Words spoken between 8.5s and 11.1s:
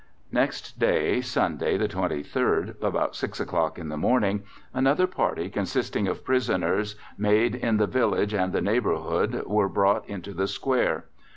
the neighborhood were brought into the Square.